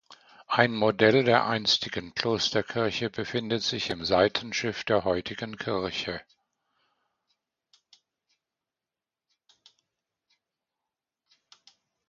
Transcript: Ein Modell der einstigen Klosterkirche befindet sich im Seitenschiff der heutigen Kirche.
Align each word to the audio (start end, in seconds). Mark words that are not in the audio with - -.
Ein 0.47 0.73
Modell 0.73 1.23
der 1.23 1.45
einstigen 1.45 2.15
Klosterkirche 2.15 3.11
befindet 3.11 3.61
sich 3.61 3.91
im 3.91 4.03
Seitenschiff 4.03 4.83
der 4.83 5.03
heutigen 5.03 5.57
Kirche. 5.57 6.23